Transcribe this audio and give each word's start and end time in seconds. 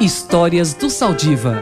Histórias 0.00 0.74
do 0.74 0.88
Saldiva. 0.88 1.60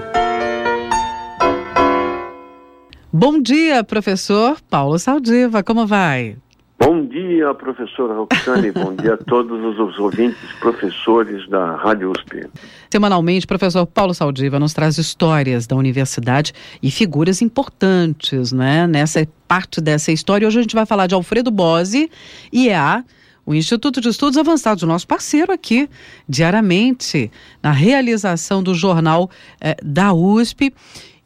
Bom 3.10 3.40
dia, 3.40 3.82
professor 3.82 4.60
Paulo 4.68 4.98
Saldiva, 4.98 5.62
como 5.62 5.86
vai? 5.86 6.36
Bom 6.78 7.06
dia, 7.06 7.54
professora 7.54 8.12
Roxane. 8.12 8.72
Bom 8.72 8.94
dia 8.94 9.14
a 9.14 9.16
todos 9.16 9.78
os 9.78 9.78
ouvintes, 9.98 10.36
professores 10.60 11.48
da 11.48 11.76
Rádio 11.76 12.10
USP. 12.10 12.46
Semanalmente, 12.90 13.46
professor 13.46 13.86
Paulo 13.86 14.12
Saldiva 14.12 14.60
nos 14.60 14.74
traz 14.74 14.98
histórias 14.98 15.66
da 15.66 15.74
universidade 15.74 16.52
e 16.82 16.90
figuras 16.90 17.40
importantes, 17.40 18.52
né? 18.52 18.86
Nessa 18.86 19.26
parte 19.48 19.80
dessa 19.80 20.12
história, 20.12 20.46
hoje 20.46 20.58
a 20.58 20.62
gente 20.62 20.74
vai 20.74 20.84
falar 20.84 21.06
de 21.06 21.14
Alfredo 21.14 21.50
Bose, 21.50 22.10
IEA, 22.52 23.02
o 23.46 23.54
Instituto 23.54 24.00
de 24.00 24.08
Estudos 24.08 24.36
Avançados, 24.36 24.82
o 24.82 24.86
nosso 24.86 25.06
parceiro 25.06 25.52
aqui, 25.52 25.88
diariamente, 26.28 27.30
na 27.62 27.70
realização 27.70 28.60
do 28.60 28.74
jornal 28.74 29.30
eh, 29.60 29.76
da 29.82 30.12
USP. 30.12 30.74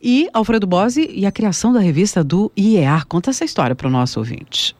E 0.02 0.28
Alfredo 0.32 0.66
Bose 0.66 1.10
e 1.12 1.26
a 1.26 1.32
criação 1.32 1.72
da 1.72 1.80
revista 1.80 2.24
do 2.24 2.50
IEA. 2.56 3.02
Conta 3.06 3.30
essa 3.30 3.44
história 3.44 3.74
para 3.74 3.86
o 3.86 3.90
nosso 3.90 4.18
ouvinte. 4.18 4.74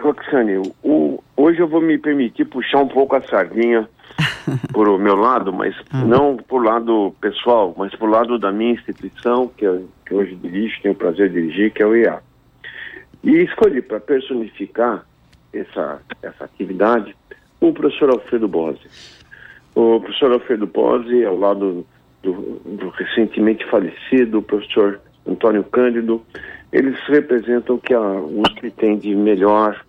Roxane, 0.00 0.72
o, 0.82 1.22
hoje 1.36 1.60
eu 1.60 1.68
vou 1.68 1.82
me 1.82 1.98
permitir 1.98 2.46
puxar 2.46 2.78
um 2.78 2.88
pouco 2.88 3.14
a 3.14 3.22
sardinha 3.22 3.86
por 4.72 4.88
o 4.88 4.98
meu 4.98 5.14
lado, 5.14 5.52
mas 5.52 5.74
ah. 5.90 6.04
não 6.04 6.36
por 6.36 6.64
lado 6.64 7.14
pessoal, 7.20 7.74
mas 7.76 7.94
por 7.94 8.08
lado 8.08 8.38
da 8.38 8.50
minha 8.50 8.72
instituição, 8.72 9.48
que, 9.48 9.66
eu, 9.66 9.88
que 10.06 10.14
hoje 10.14 10.34
dirijo, 10.36 10.80
tenho 10.80 10.94
o 10.94 10.96
prazer 10.96 11.28
de 11.28 11.40
dirigir, 11.42 11.72
que 11.72 11.82
é 11.82 11.86
o 11.86 11.94
IEA. 11.94 12.20
E 13.22 13.36
escolhi 13.44 13.82
para 13.82 14.00
personificar 14.00 15.04
essa, 15.52 16.00
essa 16.22 16.44
atividade 16.44 17.14
o 17.62 17.72
professor 17.72 18.10
Alfredo 18.10 18.48
Bose. 18.48 18.80
O 19.74 20.00
professor 20.00 20.32
Alfredo 20.32 20.66
Bose, 20.66 21.24
ao 21.24 21.38
lado 21.38 21.86
do, 22.22 22.60
do 22.64 22.88
recentemente 22.90 23.64
falecido 23.70 24.42
professor 24.42 25.00
Antônio 25.26 25.62
Cândido, 25.64 26.20
eles 26.72 26.98
representam 27.06 27.76
o 27.76 27.78
que 27.78 27.94
a 27.94 28.00
USP 28.00 28.70
tem 28.72 28.98
de 28.98 29.14
melhor, 29.14 29.80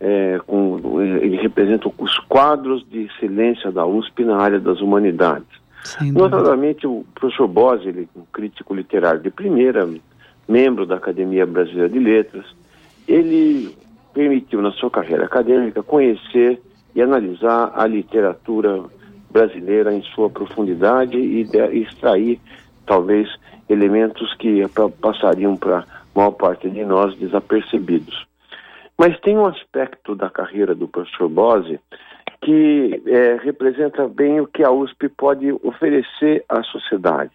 é, 0.00 0.40
com, 0.46 1.00
eles 1.00 1.40
representam 1.40 1.92
os 1.96 2.18
quadros 2.18 2.84
de 2.90 3.02
excelência 3.04 3.70
da 3.70 3.86
USP 3.86 4.24
na 4.24 4.36
área 4.36 4.58
das 4.58 4.80
humanidades. 4.80 5.46
Notadamente, 6.00 6.86
o 6.86 7.04
professor 7.14 7.46
Bose, 7.46 7.88
ele, 7.88 8.08
um 8.16 8.24
crítico 8.32 8.74
literário 8.74 9.20
de 9.20 9.30
primeira, 9.30 9.88
membro 10.48 10.84
da 10.84 10.96
Academia 10.96 11.46
Brasileira 11.46 11.88
de 11.88 11.98
Letras, 11.98 12.44
ele 13.06 13.76
permitiu 14.14 14.62
na 14.62 14.70
sua 14.72 14.90
carreira 14.90 15.24
acadêmica 15.24 15.82
conhecer 15.82 16.62
e 16.94 17.02
analisar 17.02 17.72
a 17.74 17.86
literatura 17.86 18.84
brasileira 19.30 19.92
em 19.92 20.02
sua 20.02 20.30
profundidade 20.30 21.18
e, 21.18 21.42
extrair 21.72 22.40
talvez 22.86 23.28
elementos 23.68 24.32
que 24.36 24.62
passariam 25.00 25.56
para 25.56 25.80
a 25.80 25.84
maior 26.14 26.30
parte 26.30 26.70
de 26.70 26.84
nós 26.84 27.16
desapercebidos. 27.16 28.26
Mas 28.96 29.18
tem 29.20 29.36
um 29.36 29.46
aspecto 29.46 30.14
da 30.14 30.30
carreira 30.30 30.74
do 30.74 30.86
professor 30.86 31.28
Bose 31.28 31.80
que 32.40 33.02
é, 33.06 33.36
representa 33.42 34.06
bem 34.06 34.40
o 34.40 34.46
que 34.46 34.62
a 34.62 34.70
USP 34.70 35.08
pode 35.08 35.50
oferecer 35.62 36.44
à 36.48 36.62
sociedade. 36.62 37.32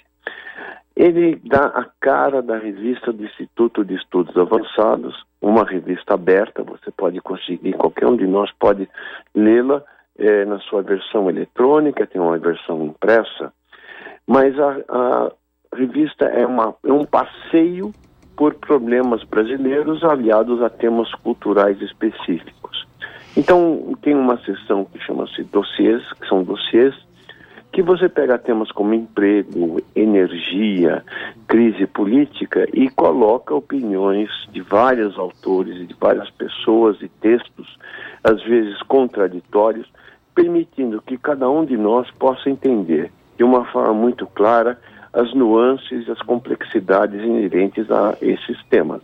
Ele 0.96 1.36
dá 1.46 1.66
a 1.68 1.86
cara 2.00 2.42
da 2.42 2.58
revista 2.58 3.14
do 3.14 3.24
Instituto 3.24 3.86
de 3.86 3.96
Estudos 3.96 4.36
Avançados, 4.36 5.24
uma 5.42 5.64
revista 5.64 6.16
aberta, 6.16 6.64
você 6.64 6.92
pode 6.92 7.22
conseguir, 7.22 7.74
qualquer 7.74 8.08
um 8.08 8.18
de 8.18 8.28
nós 8.28 8.52
pode 8.60 8.90
lê-la 9.34 9.82
é, 10.18 10.44
na 10.46 10.60
sua 10.60 10.82
versão 10.82 11.30
eletrônica, 11.30 12.06
tem 12.06 12.22
uma 12.22 12.38
versão 12.38 12.84
impressa, 12.86 13.54
mas 14.28 14.60
a, 14.60 14.78
a 14.90 15.32
revista 15.74 16.26
é, 16.26 16.46
uma, 16.46 16.76
é 16.84 16.92
um 16.92 17.06
passeio 17.06 17.94
por 18.36 18.54
problemas 18.56 19.24
brasileiros 19.24 20.04
aliados 20.04 20.62
a 20.62 20.70
temas 20.70 21.14
culturais 21.16 21.82
específicos. 21.82 22.88
Então, 23.38 23.94
tem 24.02 24.16
uma 24.16 24.38
seção 24.44 24.86
que 24.86 25.00
chama-se 25.00 25.44
dossiês, 25.44 26.02
que 26.14 26.28
são 26.28 26.44
dossiês 26.44 26.96
que 27.80 27.84
você 27.84 28.10
pega 28.10 28.38
temas 28.38 28.70
como 28.74 28.94
emprego, 28.94 29.82
energia, 29.96 31.02
crise 31.48 31.88
política 31.88 32.68
e 32.74 32.90
coloca 32.90 33.56
opiniões 33.56 34.30
de 34.52 34.60
vários 34.60 35.18
autores 35.18 35.88
de 35.88 35.96
várias 35.98 36.30
pessoas 36.32 37.02
e 37.02 37.08
textos, 37.08 37.80
às 38.22 38.44
vezes 38.44 38.82
contraditórios, 38.82 39.90
permitindo 40.36 41.02
que 41.02 41.18
cada 41.18 41.50
um 41.50 41.64
de 41.64 41.78
nós 41.78 42.12
possa 42.20 42.50
entender 42.50 43.14
de 43.38 43.46
uma 43.46 43.64
forma 43.64 43.94
muito 43.94 44.28
clara 44.28 44.78
as 45.14 45.34
nuances 45.34 46.06
e 46.06 46.12
as 46.12 46.22
complexidades 46.24 47.24
inerentes 47.24 47.90
a 47.90 48.18
esses 48.22 48.62
temas. 48.66 49.04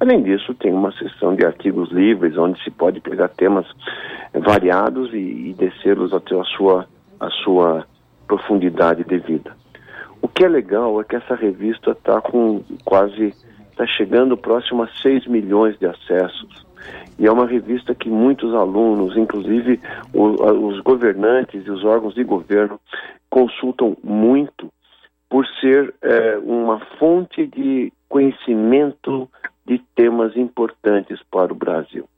Além 0.00 0.22
disso, 0.22 0.52
tem 0.52 0.70
uma 0.70 0.92
seção 0.92 1.34
de 1.34 1.46
artigos 1.46 1.90
livres, 1.90 2.36
onde 2.36 2.62
se 2.62 2.70
pode 2.70 3.00
pegar 3.00 3.28
temas 3.28 3.64
variados 4.34 5.14
e, 5.14 5.16
e 5.16 5.56
descê-los 5.58 6.12
até 6.12 6.38
a 6.38 6.44
sua, 6.44 6.86
a 7.18 7.30
sua 7.30 7.86
profundidade 8.32 9.04
devida. 9.04 9.54
O 10.22 10.28
que 10.28 10.42
é 10.44 10.48
legal 10.48 10.98
é 11.00 11.04
que 11.04 11.16
essa 11.16 11.34
revista 11.34 11.90
está 11.90 12.18
com 12.22 12.62
quase, 12.82 13.34
está 13.70 13.86
chegando 13.86 14.38
próximo 14.38 14.82
a 14.82 14.88
6 15.02 15.26
milhões 15.26 15.78
de 15.78 15.86
acessos. 15.86 16.64
E 17.18 17.26
é 17.26 17.30
uma 17.30 17.46
revista 17.46 17.94
que 17.94 18.08
muitos 18.08 18.54
alunos, 18.54 19.16
inclusive 19.18 19.78
os 20.14 20.80
governantes 20.80 21.66
e 21.66 21.70
os 21.70 21.84
órgãos 21.84 22.14
de 22.14 22.24
governo, 22.24 22.80
consultam 23.28 23.96
muito 24.02 24.72
por 25.28 25.46
ser 25.60 25.94
é, 26.00 26.38
uma 26.38 26.80
fonte 26.98 27.46
de 27.46 27.92
conhecimento 28.08 29.28
de 29.66 29.78
temas 29.94 30.36
importantes 30.36 31.20
para 31.30 31.52
o 31.52 31.56
Brasil. 31.56 32.08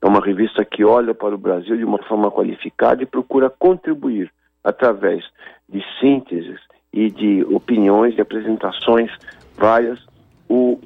É 0.00 0.06
uma 0.06 0.24
revista 0.24 0.64
que 0.64 0.84
olha 0.84 1.14
para 1.14 1.34
o 1.34 1.38
Brasil 1.38 1.76
de 1.76 1.84
uma 1.84 1.98
forma 2.04 2.30
qualificada 2.30 3.02
e 3.02 3.06
procura 3.06 3.50
contribuir 3.50 4.30
através 4.64 5.24
de 5.68 5.82
sínteses 6.00 6.58
e 6.92 7.10
de 7.10 7.44
opiniões, 7.44 8.14
de 8.14 8.20
apresentações 8.20 9.10
várias, 9.56 10.00
o, 10.48 10.80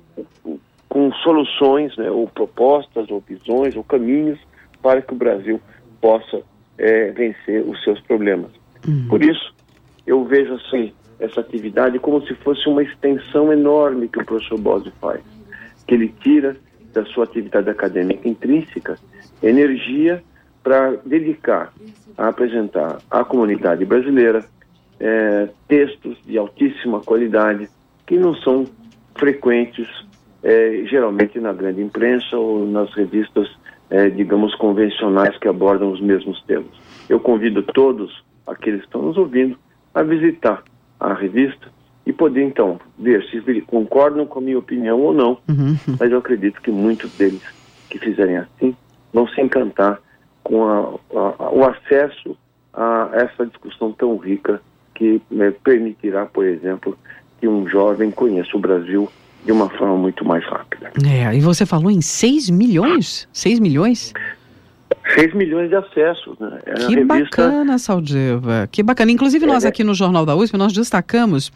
o, 0.44 0.58
com 0.88 1.12
soluções, 1.12 1.96
né, 1.96 2.10
ou 2.10 2.26
propostas, 2.26 3.10
ou 3.10 3.20
visões, 3.20 3.76
ou 3.76 3.84
caminhos 3.84 4.38
para 4.82 5.00
que 5.00 5.12
o 5.12 5.16
Brasil 5.16 5.60
possa 6.00 6.42
é, 6.76 7.10
vencer 7.10 7.62
os 7.62 7.82
seus 7.82 8.00
problemas. 8.02 8.50
Uhum. 8.86 9.06
Por 9.08 9.22
isso, 9.22 9.54
eu 10.06 10.24
vejo 10.24 10.54
assim 10.54 10.92
essa 11.20 11.40
atividade 11.40 11.98
como 11.98 12.24
se 12.26 12.34
fosse 12.34 12.68
uma 12.68 12.82
extensão 12.82 13.52
enorme 13.52 14.08
que 14.08 14.20
o 14.20 14.24
professor 14.24 14.58
Bose 14.58 14.90
faz, 15.00 15.20
que 15.86 15.94
ele 15.94 16.14
tira 16.20 16.56
da 16.92 17.04
sua 17.06 17.24
atividade 17.24 17.68
acadêmica 17.68 18.28
intrínseca 18.28 18.96
energia 19.42 20.22
para 20.62 20.96
dedicar 21.04 21.72
a 22.16 22.28
apresentar 22.28 22.98
à 23.10 23.24
comunidade 23.24 23.84
brasileira 23.84 24.44
é, 25.00 25.48
textos 25.68 26.18
de 26.24 26.36
altíssima 26.36 27.00
qualidade 27.00 27.68
que 28.06 28.16
não 28.16 28.34
são 28.36 28.66
frequentes 29.16 29.86
é, 30.42 30.84
geralmente 30.88 31.38
na 31.40 31.52
grande 31.52 31.82
imprensa 31.82 32.36
ou 32.36 32.66
nas 32.66 32.92
revistas, 32.94 33.48
é, 33.90 34.08
digamos, 34.08 34.54
convencionais 34.54 35.36
que 35.38 35.48
abordam 35.48 35.92
os 35.92 36.00
mesmos 36.00 36.42
temas. 36.44 36.70
Eu 37.08 37.20
convido 37.20 37.62
todos 37.62 38.24
aqueles 38.46 38.80
que 38.80 38.86
estão 38.86 39.02
nos 39.02 39.16
ouvindo 39.16 39.58
a 39.94 40.02
visitar 40.02 40.62
a 41.00 41.14
revista 41.14 41.68
e 42.06 42.12
poder 42.12 42.42
então 42.42 42.80
ver 42.98 43.22
se 43.24 43.40
concordam 43.62 44.26
com 44.26 44.38
a 44.38 44.42
minha 44.42 44.58
opinião 44.58 45.00
ou 45.00 45.12
não, 45.12 45.38
uhum. 45.48 45.76
mas 46.00 46.10
eu 46.10 46.18
acredito 46.18 46.60
que 46.62 46.70
muitos 46.70 47.12
deles 47.16 47.42
que 47.90 47.98
fizerem 47.98 48.38
assim 48.38 48.74
vão 49.12 49.26
se 49.28 49.40
encantar 49.40 49.98
com 50.48 50.64
a, 50.64 50.98
a, 51.14 51.50
o 51.52 51.62
acesso 51.64 52.36
a 52.72 53.10
essa 53.12 53.46
discussão 53.46 53.92
tão 53.92 54.16
rica 54.16 54.62
que 54.94 55.20
né, 55.30 55.52
permitirá, 55.62 56.24
por 56.24 56.44
exemplo, 56.46 56.96
que 57.38 57.46
um 57.46 57.68
jovem 57.68 58.10
conheça 58.10 58.56
o 58.56 58.60
Brasil 58.60 59.08
de 59.44 59.52
uma 59.52 59.68
forma 59.68 59.96
muito 59.96 60.24
mais 60.24 60.44
rápida. 60.44 60.90
É, 61.06 61.34
e 61.36 61.40
você 61.40 61.66
falou 61.66 61.90
em 61.90 62.00
6 62.00 62.50
milhões? 62.50 63.28
6 63.32 63.60
milhões? 63.60 64.12
6 65.18 65.34
milhões 65.34 65.68
de 65.68 65.74
acessos, 65.74 66.38
né? 66.38 66.60
É 66.64 66.74
que 66.74 66.94
revista... 66.94 67.42
bacana, 67.42 67.78
Saldiva, 67.78 68.68
que 68.70 68.82
bacana. 68.82 69.10
Inclusive 69.10 69.46
nós 69.46 69.64
é, 69.64 69.68
aqui 69.68 69.82
no 69.82 69.92
Jornal 69.94 70.24
da 70.24 70.36
USP, 70.36 70.56
nós 70.56 70.72
destacamos, 70.72 71.50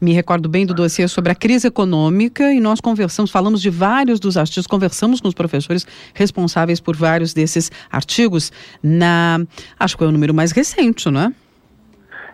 me 0.00 0.12
recordo 0.12 0.48
bem 0.48 0.64
do 0.64 0.72
dossiê 0.72 1.06
sobre 1.06 1.30
a 1.30 1.34
crise 1.34 1.68
econômica 1.68 2.52
e 2.52 2.60
nós 2.60 2.80
conversamos, 2.80 3.30
falamos 3.30 3.60
de 3.60 3.68
vários 3.68 4.18
dos 4.18 4.36
artigos, 4.36 4.66
conversamos 4.66 5.20
com 5.20 5.28
os 5.28 5.34
professores 5.34 5.86
responsáveis 6.14 6.80
por 6.80 6.96
vários 6.96 7.34
desses 7.34 7.70
artigos 7.90 8.50
na, 8.82 9.38
acho 9.78 9.94
que 9.94 9.98
foi 9.98 10.08
o 10.08 10.12
número 10.12 10.32
mais 10.32 10.52
recente, 10.52 11.10
não 11.10 11.20
é? 11.20 11.32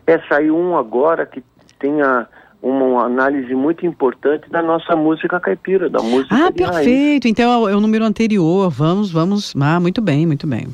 É, 0.07 0.19
saiu 0.29 0.57
um 0.57 0.77
agora 0.77 1.27
que 1.27 1.43
tem 1.79 2.01
a 2.03 2.27
uma 2.61 3.05
análise 3.05 3.55
muito 3.55 3.87
importante 3.87 4.51
da 4.51 4.63
nossa 4.63 4.97
música 4.97 5.39
caipira, 5.39 5.89
da 5.89 6.03
música 6.03 6.35
Ah, 6.35 6.53
perfeito. 6.53 6.75
Raiz. 6.75 7.25
Então 7.25 7.69
é 7.69 7.77
o 7.77 7.81
número 7.81 8.05
anterior. 8.05 8.69
Vamos, 8.71 9.11
vamos. 9.11 9.55
Ah, 9.61 9.79
muito 9.79 10.01
bem, 10.03 10.27
muito 10.27 10.47
bem. 10.47 10.67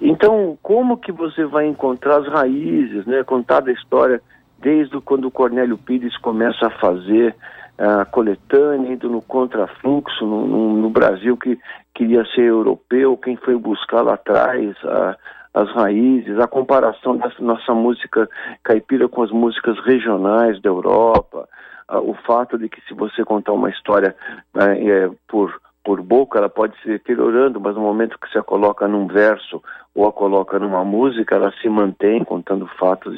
Então, 0.00 0.58
como 0.62 0.98
que 0.98 1.10
você 1.10 1.44
vai 1.46 1.66
encontrar 1.66 2.18
as 2.18 2.28
raízes, 2.28 3.06
né? 3.06 3.24
Contar 3.24 3.66
a 3.66 3.72
história 3.72 4.20
desde 4.58 5.00
quando 5.00 5.26
o 5.26 5.30
Cornélio 5.30 5.78
Pires 5.78 6.16
começa 6.18 6.66
a 6.66 6.70
fazer 6.70 7.34
a 7.78 8.04
coletânea, 8.04 8.92
indo 8.92 9.08
no 9.08 9.20
contrafluxo 9.20 10.24
no, 10.24 10.46
no, 10.46 10.76
no, 10.76 10.90
Brasil 10.90 11.36
que 11.36 11.58
queria 11.94 12.24
ser 12.34 12.44
europeu, 12.44 13.16
quem 13.18 13.36
foi 13.36 13.54
buscar 13.56 14.00
lá 14.00 14.14
atrás 14.14 14.74
a, 14.84 15.16
as 15.56 15.72
raízes, 15.72 16.38
a 16.38 16.46
comparação 16.46 17.16
dessa 17.16 17.42
nossa 17.42 17.72
música 17.72 18.28
caipira 18.62 19.08
com 19.08 19.22
as 19.22 19.30
músicas 19.30 19.78
regionais 19.86 20.60
da 20.60 20.68
Europa, 20.68 21.48
o 21.88 22.12
fato 22.26 22.58
de 22.58 22.68
que 22.68 22.78
se 22.82 22.92
você 22.92 23.24
contar 23.24 23.52
uma 23.52 23.70
história 23.70 24.14
é, 24.54 24.88
é, 24.88 25.10
por 25.26 25.58
por 25.82 26.02
boca, 26.02 26.36
ela 26.36 26.48
pode 26.48 26.76
se 26.82 26.88
deteriorando, 26.88 27.60
mas 27.60 27.76
no 27.76 27.80
momento 27.80 28.18
que 28.18 28.28
você 28.28 28.38
a 28.40 28.42
coloca 28.42 28.88
num 28.88 29.06
verso 29.06 29.62
ou 29.94 30.04
a 30.08 30.12
coloca 30.12 30.58
numa 30.58 30.84
música, 30.84 31.36
ela 31.36 31.52
se 31.62 31.68
mantém 31.68 32.24
contando 32.24 32.66
fatos 32.76 33.16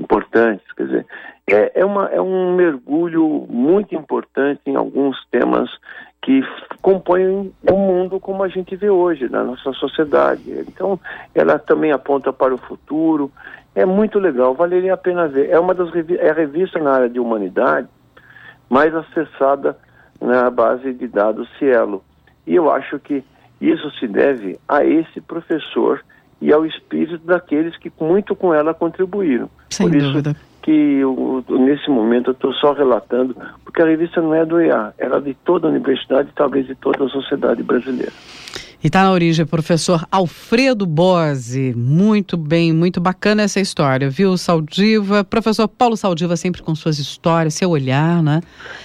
importantes. 0.00 0.66
Quer 0.76 0.86
dizer, 0.86 1.06
é, 1.48 1.80
é, 1.80 1.84
uma, 1.84 2.06
é 2.06 2.20
um 2.20 2.56
mergulho 2.56 3.46
muito 3.48 3.94
importante 3.94 4.60
em 4.66 4.74
alguns 4.74 5.16
temas 5.30 5.70
que 6.22 6.40
compõem 6.80 7.52
o 7.68 7.76
mundo 7.76 8.20
como 8.20 8.42
a 8.44 8.48
gente 8.48 8.76
vê 8.76 8.88
hoje, 8.88 9.28
na 9.28 9.42
nossa 9.42 9.72
sociedade. 9.72 10.42
Então, 10.68 10.98
ela 11.34 11.58
também 11.58 11.90
aponta 11.90 12.32
para 12.32 12.54
o 12.54 12.58
futuro. 12.58 13.30
É 13.74 13.84
muito 13.84 14.18
legal, 14.18 14.54
valeria 14.54 14.94
a 14.94 14.96
pena 14.96 15.26
ver. 15.26 15.50
É 15.50 15.58
uma 15.58 15.74
das 15.74 15.90
é 15.94 16.30
a 16.30 16.34
revista 16.34 16.78
na 16.78 16.92
área 16.92 17.08
de 17.08 17.18
humanidade 17.18 17.88
mais 18.70 18.94
acessada 18.94 19.76
na 20.20 20.48
base 20.48 20.94
de 20.94 21.08
dados 21.08 21.48
Cielo. 21.58 22.02
E 22.46 22.54
eu 22.54 22.70
acho 22.70 22.98
que 23.00 23.24
isso 23.60 23.90
se 23.98 24.06
deve 24.06 24.58
a 24.68 24.84
esse 24.84 25.20
professor 25.20 26.02
e 26.40 26.52
ao 26.52 26.64
espírito 26.64 27.24
daqueles 27.24 27.76
que 27.76 27.92
muito 28.00 28.34
com 28.34 28.54
ela 28.54 28.72
contribuíram. 28.72 29.50
Sem 29.70 29.88
Por 29.88 29.98
dúvida. 29.98 30.30
isso 30.30 30.51
que 30.62 30.70
eu, 30.70 31.44
nesse 31.50 31.90
momento 31.90 32.30
eu 32.30 32.32
estou 32.32 32.52
só 32.54 32.72
relatando, 32.72 33.36
porque 33.64 33.82
a 33.82 33.86
revista 33.86 34.20
não 34.20 34.34
é 34.34 34.46
do 34.46 34.60
EA, 34.60 34.94
ela 34.96 35.18
é 35.18 35.20
de 35.20 35.34
toda 35.44 35.66
a 35.66 35.70
universidade 35.70 36.28
e 36.30 36.34
talvez 36.34 36.66
de 36.66 36.74
toda 36.74 37.04
a 37.04 37.08
sociedade 37.08 37.62
brasileira. 37.62 38.12
E 38.82 38.88
está 38.88 39.04
na 39.04 39.12
origem, 39.12 39.46
professor 39.46 40.04
Alfredo 40.10 40.84
Bose. 40.84 41.72
Muito 41.76 42.36
bem, 42.36 42.72
muito 42.72 43.00
bacana 43.00 43.42
essa 43.42 43.60
história, 43.60 44.10
viu, 44.10 44.36
Saldiva? 44.36 45.22
Professor 45.22 45.68
Paulo 45.68 45.96
Saldiva 45.96 46.36
sempre 46.36 46.62
com 46.62 46.74
suas 46.74 46.98
histórias, 46.98 47.54
seu 47.54 47.70
olhar, 47.70 48.20
né? 48.20 48.40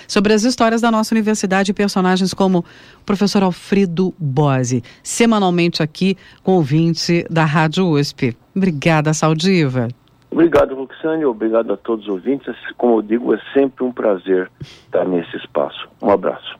Sobre 0.07 0.33
as 0.33 0.44
histórias 0.44 0.81
da 0.81 0.91
nossa 0.91 1.15
universidade 1.15 1.71
e 1.71 1.73
personagens 1.73 2.31
como 2.31 2.59
o 2.59 3.03
professor 3.07 3.41
Alfredo 3.41 4.13
Bose, 4.19 4.83
semanalmente 5.01 5.81
aqui 5.81 6.15
com 6.44 6.59
o 6.59 6.62
20 6.62 7.25
da 7.27 7.44
Rádio 7.44 7.88
USP. 7.88 8.38
Obrigada, 8.56 9.15
Saldiva. 9.15 9.88
Obrigado, 10.31 10.75
Roxane. 10.75 11.25
Obrigado 11.25 11.74
a 11.74 11.77
todos 11.77 12.06
os 12.06 12.12
ouvintes. 12.12 12.56
Como 12.77 12.97
eu 12.97 13.01
digo, 13.01 13.33
é 13.33 13.39
sempre 13.53 13.83
um 13.83 13.91
prazer 13.91 14.51
estar 14.62 15.06
nesse 15.06 15.35
espaço. 15.38 15.88
Um 16.01 16.09
abraço. 16.09 16.57